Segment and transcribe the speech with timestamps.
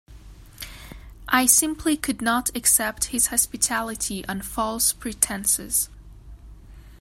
[1.27, 5.89] I simply could not accept his hospitality on false pretences.